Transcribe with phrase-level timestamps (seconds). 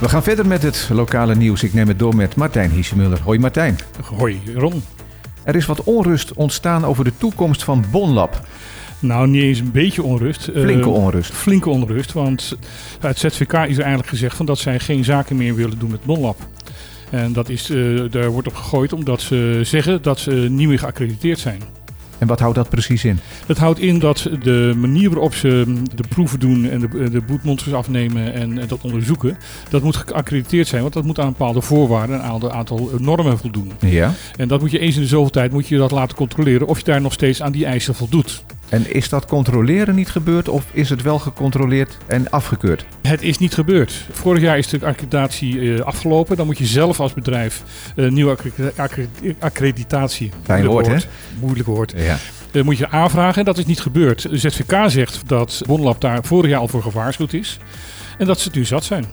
[0.00, 1.62] We gaan verder met het lokale nieuws.
[1.62, 3.20] Ik neem het door met Martijn Hiesemuller.
[3.22, 3.76] Hoi Martijn.
[4.16, 4.82] Hoi Ron.
[5.42, 8.40] Er is wat onrust ontstaan over de toekomst van Bonlab.
[8.98, 10.42] Nou, niet eens een beetje onrust.
[10.42, 11.32] Flinke Uh, onrust.
[11.32, 12.56] flinke onrust, want
[13.00, 16.04] het ZVK is er eigenlijk gezegd van dat zij geen zaken meer willen doen met
[16.04, 16.36] Bonlab.
[17.10, 20.78] En dat is, eh, daar wordt op gegooid omdat ze zeggen dat ze niet meer
[20.78, 21.62] geaccrediteerd zijn.
[22.18, 23.18] En wat houdt dat precies in?
[23.46, 27.74] Dat houdt in dat de manier waarop ze de proeven doen en de, de bloedmonsters
[27.74, 29.38] afnemen en, en dat onderzoeken,
[29.70, 33.38] dat moet geaccrediteerd zijn, want dat moet aan een bepaalde voorwaarden, een aantal, aantal normen
[33.38, 33.72] voldoen.
[33.80, 34.14] Ja.
[34.36, 36.78] En dat moet je eens in de zoveel tijd moet je dat laten controleren of
[36.78, 38.44] je daar nog steeds aan die eisen voldoet.
[38.68, 42.86] En is dat controleren niet gebeurd of is het wel gecontroleerd en afgekeurd?
[43.02, 44.06] Het is niet gebeurd.
[44.12, 46.36] Vorig jaar is de accreditatie eh, afgelopen.
[46.36, 47.62] Dan moet je zelf als bedrijf
[47.96, 49.06] een nieuwe accre- accre-
[49.38, 50.30] accreditatie.
[50.42, 51.06] Fijn moeilijk woord,
[51.40, 51.92] Moeilijk woord.
[51.96, 52.16] Ja.
[52.52, 53.38] eh, moet je aanvragen.
[53.38, 54.30] En dat is niet gebeurd.
[54.30, 57.58] De ZVK zegt dat Bonlab daar vorig jaar al voor gewaarschuwd is.
[58.18, 59.04] En dat ze het nu zat zijn.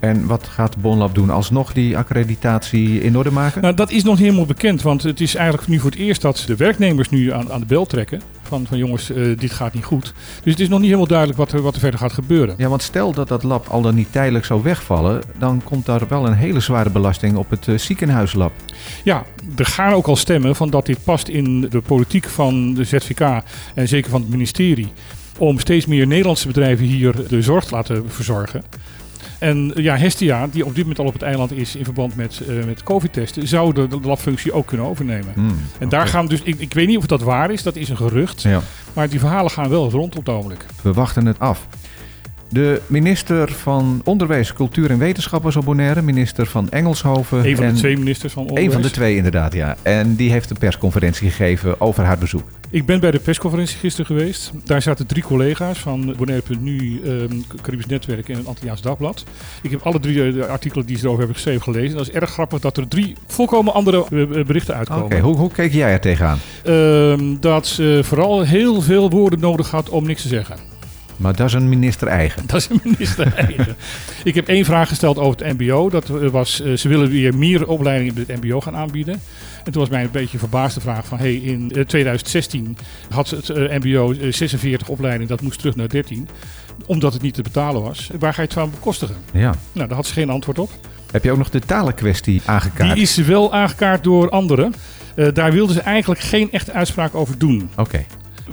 [0.00, 1.30] En wat gaat Bonlab doen?
[1.30, 3.62] Alsnog die accreditatie in orde maken?
[3.62, 4.82] Nou, dat is nog niet helemaal bekend.
[4.82, 7.66] Want het is eigenlijk nu voor het eerst dat de werknemers nu aan, aan de
[7.66, 8.20] bel trekken.
[8.42, 10.14] Van, van jongens, eh, dit gaat niet goed.
[10.42, 12.54] Dus het is nog niet helemaal duidelijk wat er, wat er verder gaat gebeuren.
[12.58, 16.08] Ja, want stel dat dat lab al dan niet tijdelijk zou wegvallen, dan komt daar
[16.08, 18.52] wel een hele zware belasting op het eh, ziekenhuislab.
[19.04, 19.24] Ja,
[19.56, 23.42] er gaan ook al stemmen van dat dit past in de politiek van de ZVK
[23.74, 24.92] en zeker van het ministerie.
[25.38, 28.62] Om steeds meer Nederlandse bedrijven hier de zorg te laten verzorgen.
[29.38, 32.40] En ja, Hestia, die op dit moment al op het eiland is in verband met,
[32.48, 35.32] eh, met COVID-testen, zou de, de labfunctie ook kunnen overnemen.
[35.34, 37.88] Hmm, En daar gaan dus, ik, ik weet niet of dat waar is, dat is
[37.88, 38.42] een gerucht.
[38.42, 38.60] Ja,
[38.92, 40.64] Maar die verhalen gaan wel rond op het ogenblik.
[40.82, 41.66] we wachten het af.
[42.50, 46.02] De minister van Onderwijs, Cultuur en Wetenschap was op Bonaire.
[46.02, 47.46] Minister van Engelshoven.
[47.46, 48.72] Een van en de twee ministers van Een onderwijs.
[48.74, 49.76] van de twee inderdaad, ja.
[49.82, 52.42] En die heeft een persconferentie gegeven over haar bezoek.
[52.70, 54.52] Ik ben bij de persconferentie gisteren geweest.
[54.64, 57.32] Daar zaten drie collega's van Bonaire.nu, ehm
[57.62, 59.24] Caribisch Netwerk en het Antilliaans Dagblad.
[59.62, 61.96] Ik heb alle drie eh, de artikelen die ze erover hebben geschreven gelezen.
[61.96, 65.20] Dat is erg grappig dat er drie volkomen andere eh, eh, berichten Oké, uitkomen.
[65.20, 66.38] hoe, hoe keek jij er tegenaan?
[66.64, 70.56] Ehm, dat ze vooral heel veel woorden nodig had om niks te zeggen.
[71.18, 72.42] Maar dat is een minister eigen.
[72.46, 73.76] Dat is een minister eigen.
[74.24, 75.88] Ik heb één vraag gesteld over het mbo.
[75.90, 79.20] Dat eh, was, eh, ze willen weer meer opleidingen bij het mbo gaan aanbieden.
[79.64, 81.18] En toen was mij een beetje een verbaasde vraag van...
[81.18, 82.76] Hey, in eh, 2016
[83.10, 86.28] had het eh, mbo eh, 46 opleidingen, dat moest terug naar 13.
[86.86, 88.10] Omdat het niet te betalen was.
[88.18, 89.16] Waar ga je het van bekostigen?
[89.32, 89.54] Ja.
[89.72, 90.70] Nou, daar had ze geen antwoord op.
[91.10, 92.94] Heb je ook nog de talenkwestie aangekaart?
[92.94, 94.74] Die is wel aangekaart door anderen.
[95.14, 97.70] Eh, daar wilden ze eigenlijk geen echte uitspraak over doen.
[97.76, 98.04] Oké.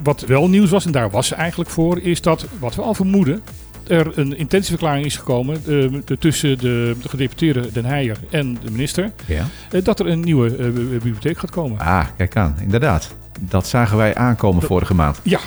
[0.03, 2.93] Wat wel nieuws was, en daar was ze eigenlijk voor, is dat, wat we al
[2.93, 3.41] vermoeden,
[3.87, 9.11] er een intentieverklaring is gekomen eh, tussen de, de gedeputeerde Den Heijer en de minister,
[9.25, 9.45] Ja.
[9.71, 11.79] eh, dat er een nieuwe eh, bibliotheek gaat komen.
[11.79, 12.55] Ah, kijk aan.
[12.61, 13.15] Inderdaad.
[13.41, 15.19] Dat zagen wij aankomen vorige maand.
[15.23, 15.39] Ja,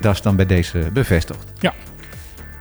[0.00, 1.44] Dat is dan bij deze bevestigd.
[1.60, 1.72] Ja.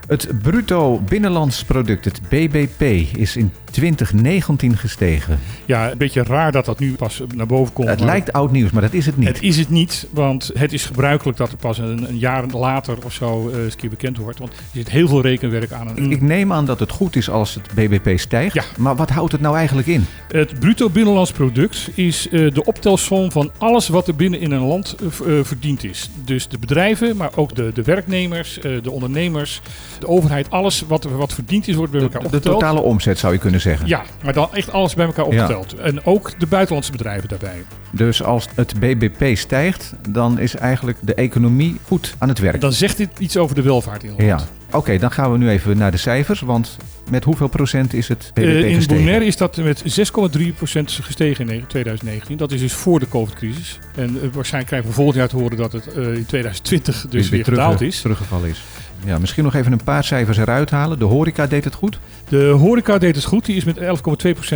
[0.08, 2.82] Het bruto binnenlands product, het BBP,
[3.18, 5.40] is in 2019 gestegen.
[5.66, 7.88] ja, een beetje raar dat dat nu pas naar boven komt.
[7.88, 9.28] Het lijkt oud nieuws, maar dat is het niet.
[9.28, 12.98] Het is het niet, want het is gebruikelijk dat er pas een, een jaar later
[13.06, 14.40] of zo eh, eens een keer bekend wordt.
[14.40, 15.98] Want er zit heel veel rekenwerk aan.
[15.98, 18.54] Ik neem aan dat het goed is als het BBP stijgt.
[18.54, 18.64] Ja.
[18.78, 20.06] Maar wat houdt het nou eigenlijk in?
[20.28, 24.66] Het bruto binnenlands product is eh, de optelsom van alles wat er binnen in een
[24.66, 26.10] land eh, verdiend is.
[26.26, 29.62] Dus de bedrijven, maar ook de, de werknemers, de ondernemers,
[30.00, 32.60] de overheid, alles wat, wat verdiend is, wordt bij elkaar De, de opgeteld.
[32.60, 33.88] totale omzet zou je kunnen zeggen.
[33.88, 35.74] Ja, maar dan echt alles bij elkaar opgeteld.
[35.76, 37.64] En ook de buitenlandse bedrijven daarbij.
[37.92, 42.62] Dus als het BBP stijgt, dan is eigenlijk de economie goed aan het werk.
[42.62, 44.28] Dan zegt dit iets over de welvaart in het Ja.
[44.36, 44.52] land.
[44.72, 46.42] Oké, dan gaan we nu even naar de cijfers.
[46.42, 46.78] Want
[47.10, 49.04] met hoeveel procent is het BBP Eh, in gestegen?
[49.04, 52.38] Bonaire is dat met 6,3% gestegen in 2019.
[52.38, 53.80] Dat is dus voor de COVID-crisis.
[53.96, 57.30] En eh, waarschijnlijk krijgen we volgend jaar te horen dat het eh, in 2020 dus
[57.30, 58.02] weer terug- gedaald is.
[58.02, 58.64] teruggevallen is.
[59.06, 61.00] Ja, misschien nog even een paar cijfers eruit halen.
[61.00, 62.00] De horeca deed het goed.
[62.30, 63.46] De horeca deed het goed.
[63.46, 63.84] Die is met 11,2%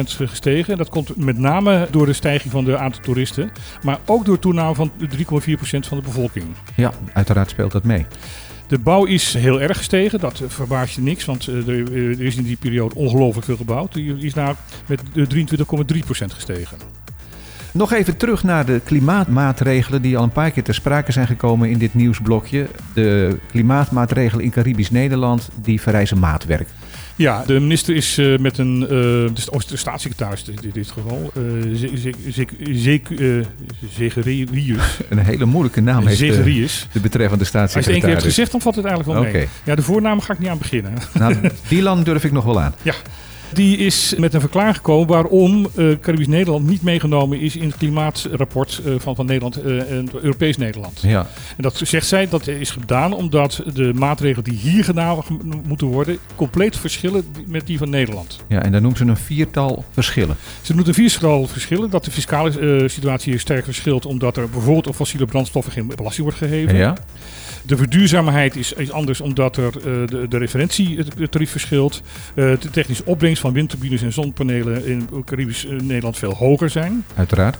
[0.04, 0.72] gestegen.
[0.72, 3.52] En dat komt met name door de stijging van de aantal toeristen.
[3.84, 5.00] Maar ook door toename van 3,4%
[5.80, 6.46] van de bevolking.
[6.76, 8.06] Ja, uiteraard speelt dat mee.
[8.68, 10.20] De bouw is heel erg gestegen.
[10.20, 11.26] Dat eh, verbaast je niks.
[11.26, 13.94] Want eh, er, er is in die periode ongelooflijk veel gebouwd.
[13.94, 14.56] Die is nou
[14.86, 16.78] met eh, 23,3% gestegen.
[17.78, 21.70] Nog even terug naar de klimaatmaatregelen die al een paar keer ter sprake zijn gekomen
[21.70, 22.68] in dit nieuwsblokje.
[22.94, 26.68] De klimaatmaatregelen in Caribisch Nederland die vereisen maatwerk.
[27.16, 30.92] Ja, de minister is eh, met een, eh, de, sta- oh, de staatssecretaris in dit,
[30.92, 31.44] geval, eh,
[33.90, 35.00] Zegerius.
[35.10, 36.88] Een hele moeilijke naam heeft de, Zegerius.
[36.92, 38.24] de betreffende Als je één keer hebt staatssecretaris.
[38.24, 39.48] gezegd, dan valt het eigenlijk wel mee.
[39.64, 40.94] Ja, de voornaam ga ik niet aan beginnen.
[41.14, 41.36] Nou,
[41.68, 42.74] Dylan durf ik nog wel aan.
[43.54, 47.78] Die is met een verklaring gekomen waarom uh, Caribisch Nederland niet meegenomen is in het
[47.78, 51.00] klimaatrapport uh, van, van Nederland uh, en Europees Nederland.
[51.02, 51.20] Ja.
[51.58, 55.24] En dat zegt zij dat is gedaan omdat de maatregelen die hier gedaan
[55.68, 58.44] moeten worden compleet verschillen met die van Nederland.
[58.48, 60.36] Ja, en dan noemt ze een viertal verschillen.
[60.62, 61.90] Ze noemt een viertal verschillen.
[61.90, 66.24] Dat de fiscale situatie hier sterk verschilt omdat er bijvoorbeeld op fossiele brandstoffen geen belasting
[66.24, 66.76] wordt geheven.
[66.76, 66.98] Ja.
[67.66, 72.02] De verduurzaamheid is, is anders omdat er de, de referentietarief verschilt.
[72.34, 77.04] De technische opbrengst van windturbines en zonnepanelen in Caribisch uh, Nederland veel hoger zijn.
[77.16, 77.58] Uiteraard.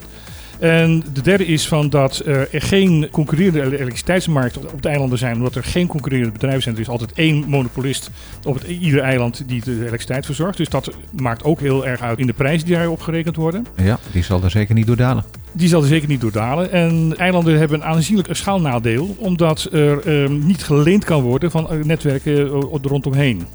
[0.60, 5.56] En de derde is van dat er geen concurrerende elektriciteitsmarkt op de eilanden zijn, omdat
[5.56, 6.76] er geen concurrerende bedrijven zijn.
[6.76, 8.10] Er is altijd één monopolist
[8.44, 10.58] op het, ieder eiland die de elektriciteit verzorgt.
[10.58, 13.66] Dus dat maakt ook heel erg uit in de prijzen die daarop gerekend worden.
[13.76, 15.24] Ja, die zal er zeker niet door dalen.
[15.52, 16.72] Die zal er zeker niet door dalen.
[16.72, 22.48] En eilanden hebben een aanzienlijk schaalnadeel, omdat er eh, niet geleend kan worden van netwerken
[22.82, 23.46] rondomheen.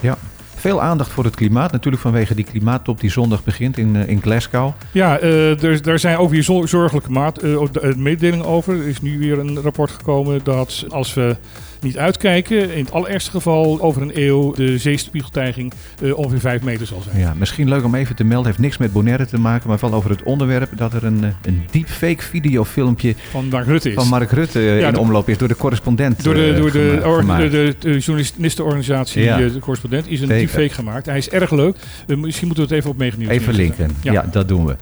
[0.00, 0.18] Ja,
[0.62, 1.72] veel aandacht voor het klimaat.
[1.72, 4.72] Natuurlijk vanwege die klimaattop die zondag begint in, uh, in Glasgow.
[4.92, 7.60] Ja, uh, er, daar zijn ook weer zorgelijke maat, uh,
[7.96, 8.74] mededelingen over.
[8.80, 11.36] Er is nu weer een rapport gekomen dat als we
[11.80, 12.74] niet uitkijken.
[12.74, 15.72] In het allerergste geval over een eeuw de zeespiegeltijging
[16.14, 17.18] ongeveer 5 meter zal zijn.
[17.18, 18.46] Ja, misschien leuk om even te melden.
[18.46, 21.62] Heeft niks met Bonaire te maken, maar wel over het onderwerp dat er een, een
[21.70, 23.94] deepfake videofilmpje van Mark Rutte is.
[23.94, 26.24] Van Mark Rutte ja, in de, omloop is door de correspondent.
[26.24, 27.00] Door de, door de,
[27.38, 29.36] de, de, de journalistenorganisatie, ja.
[29.36, 31.06] de correspondent, is een Deepfake gemaakt.
[31.06, 31.76] Hij is erg leuk.
[32.06, 33.90] Uh, misschien moeten we het even op meegeneerd Even linken.
[34.02, 34.12] Ja.
[34.12, 34.76] ja, dat doen we.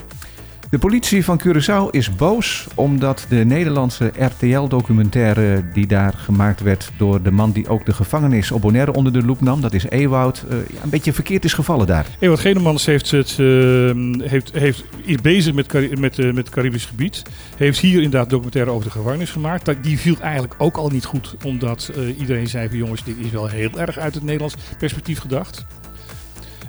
[0.71, 7.23] De politie van Curaçao is boos omdat de Nederlandse RTL-documentaire die daar gemaakt werd door
[7.23, 10.45] de man die ook de gevangenis op Bonaire onder de loep nam, dat is Ewoud,
[10.49, 12.07] ja, een beetje verkeerd is gevallen daar.
[12.19, 16.87] Ewoud Genemans heeft het, uh, heeft, heeft, is bezig met, met, uh, met het Caribisch
[16.87, 17.23] gebied.
[17.57, 19.71] Heeft hier inderdaad documentaire over de gevangenis gemaakt.
[19.83, 23.49] Die viel eigenlijk ook al niet goed, omdat iedereen zei van jongens, dit is wel
[23.49, 25.67] heel erg uit het Nederlands perspectief gedacht.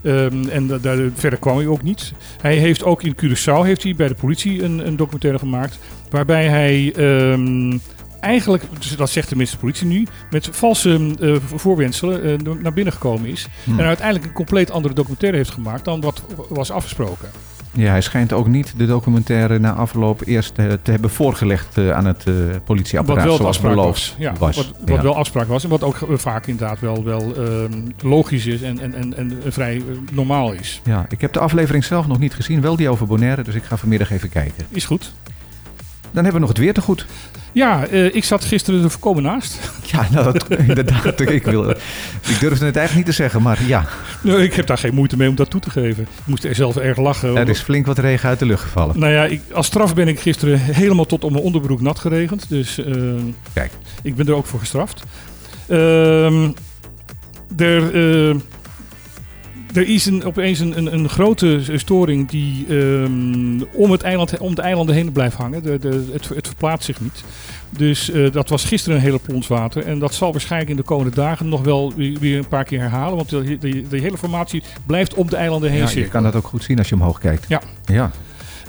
[0.04, 2.14] Um, en daar verder kwam hij ook niet.
[2.42, 5.80] Hij heeft ook in Curaçao heeft hij bij de politie een, een documentaire gemaakt.
[6.10, 6.94] Waarbij hij
[7.32, 7.82] um,
[8.20, 12.94] eigenlijk, dus dat zegt tenminste de politie nu, met valse uh, voorwenselen uh, naar binnen
[12.94, 13.48] gekomen is.
[13.64, 13.80] Hmm.
[13.80, 17.30] En uiteindelijk een compleet andere documentaire heeft gemaakt dan wat was afgesproken.
[17.72, 21.92] Ja, hij schijnt ook niet de documentaire na afloop eerst te, te hebben voorgelegd uh,
[21.92, 22.36] aan het uh,
[22.66, 23.26] politieapparaat.
[23.28, 24.16] Wat wel afspraak was.
[24.18, 24.56] Ja, was.
[24.56, 25.02] Wat, wat ja.
[25.02, 27.70] wel afspraak was en wat ook vaak inderdaad wel, wel uh,
[28.02, 29.82] logisch is en, en, en, en vrij
[30.12, 30.82] normaal is.
[30.84, 33.64] Ja, ik heb de aflevering zelf nog niet gezien, wel die over Bonaire, dus ik
[33.64, 34.66] ga vanmiddag even kijken.
[34.70, 35.14] Is goed.
[36.12, 37.06] Dan hebben we nog het weer te goed.
[37.52, 39.60] Ja, uh, ik zat gisteren er voorkomen naast.
[39.92, 41.20] Ja, nou, dat, inderdaad.
[41.20, 43.86] ik, wil, ik durfde het eigenlijk niet te zeggen, maar ja.
[44.22, 46.04] Nee, ik heb daar geen moeite mee om dat toe te geven.
[46.04, 47.38] Ik moest er zelf erg lachen.
[47.38, 49.00] Er is flink wat regen uit de lucht gevallen.
[49.00, 52.46] Nou ja, ik, als straf ben ik gisteren helemaal tot op mijn onderbroek nat geregend.
[52.50, 53.14] Dus uh,
[53.54, 53.72] Kijk.
[54.04, 55.04] ik ben er ook voor gestraft.
[55.68, 56.46] Uh,
[57.58, 58.36] er uh,
[59.74, 64.56] er is een, opeens een, een, een, grote storing die um, om, het eiland, om
[64.56, 65.64] de eilanden heen blijft hangen.
[65.64, 67.24] De, de, het, het verplaatst zich niet.
[67.70, 69.86] Dus uh, dat was gisteren een hele plons water.
[69.86, 73.16] En dat zal waarschijnlijk in de komende dagen nog wel weer, een paar keer herhalen.
[73.16, 76.64] Want de, hele formatie blijft om de eilanden heen ja, Je kan dat ook goed
[76.64, 77.46] zien als je omhoog kijkt.
[77.48, 77.62] Ja.
[77.86, 78.12] ja.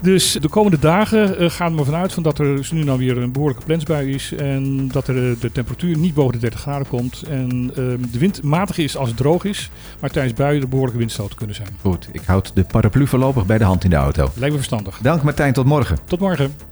[0.02, 2.98] Dus de komende dagen uh, gaan we ervan uit van dat er dus nu nou
[2.98, 4.32] weer een behoorlijke plensbui is.
[4.32, 7.22] En dat er, uh, de temperatuur niet boven de 30 graden komt.
[7.22, 7.74] En uh,
[8.12, 9.70] de wind matig is als het droog is.
[10.00, 11.68] Maar tijdens buien er behoorlijke windstoten kunnen zijn.
[11.80, 14.22] Goed, ik houd de paraplu voorlopig bij de hand in de auto.
[14.34, 14.98] Lijkt me verstandig.
[15.02, 15.98] Dank Martijn, tot morgen.
[16.04, 16.71] Tot morgen.